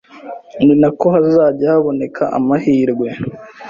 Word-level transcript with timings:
ni 0.65 0.73
nako 0.81 1.05
hazajya 1.15 1.65
haboneka 1.73 2.23
amahirwe 2.37 3.07